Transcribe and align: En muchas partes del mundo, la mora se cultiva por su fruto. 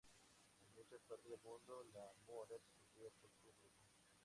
En 0.63 0.73
muchas 0.73 0.99
partes 1.03 1.29
del 1.29 1.39
mundo, 1.43 1.83
la 1.93 2.11
mora 2.25 2.57
se 2.57 2.73
cultiva 2.73 3.11
por 3.21 3.29
su 3.39 3.53
fruto. 3.61 3.69